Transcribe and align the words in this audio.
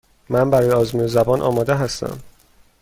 من 0.29 0.49
برای 0.49 0.71
آزمون 0.71 1.07
زبان 1.07 1.41
آماده 1.41 1.75
هستم. 1.75 2.19